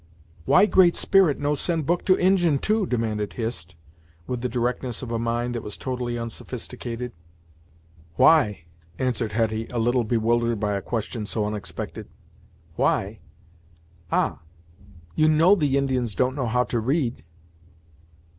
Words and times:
"Why 0.45 0.65
Great 0.65 0.95
Spirit 0.95 1.37
no 1.37 1.53
send 1.53 1.85
book 1.85 2.03
to 2.05 2.17
Injin, 2.17 2.57
too?" 2.57 2.87
demanded 2.87 3.33
Hist, 3.33 3.75
with 4.25 4.41
the 4.41 4.49
directness 4.49 5.03
of 5.03 5.11
a 5.11 5.19
mind 5.19 5.53
that 5.53 5.61
was 5.61 5.77
totally 5.77 6.17
unsophisticated. 6.17 7.11
"Why?" 8.15 8.63
answered 8.97 9.33
Hetty, 9.33 9.67
a 9.67 9.77
little 9.77 10.03
bewildered 10.03 10.59
by 10.59 10.73
a 10.73 10.81
question 10.81 11.27
so 11.27 11.45
unexpected. 11.45 12.07
"Why? 12.77 13.19
Ah! 14.11 14.39
you 15.13 15.29
know 15.29 15.53
the 15.53 15.77
Indians 15.77 16.15
don't 16.15 16.33
know 16.33 16.47
how 16.47 16.63
to 16.63 16.79
read." 16.79 17.23